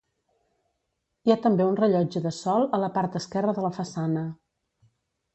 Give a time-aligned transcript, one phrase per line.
[1.27, 4.25] Hi ha també un rellotge de sol a la part esquerra de la façana.